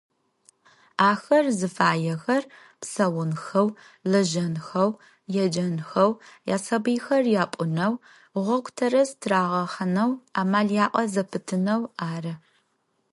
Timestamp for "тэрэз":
8.77-9.09